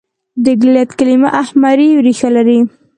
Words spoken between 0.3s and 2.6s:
د ګلټ کلیمه اهمري ریښه لري.